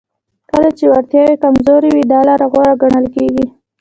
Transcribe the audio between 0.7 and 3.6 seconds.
چې وړتیاوې کمزورې وي دا لاره غوره ګڼل کیږي